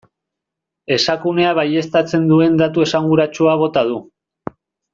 Esakunea 0.95 1.51
baieztatzen 1.59 2.27
duen 2.33 2.57
datu 2.63 2.87
esanguratsua 2.87 3.55
bota 3.65 3.85
du. 3.93 4.01